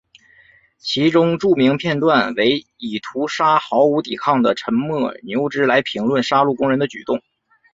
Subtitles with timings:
[0.79, 7.21] 其中著名片段为以屠杀毫无抵抗的沉默牛只来评论杀戮工人的举动。